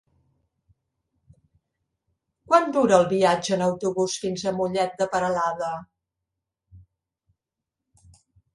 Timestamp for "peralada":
5.15-5.71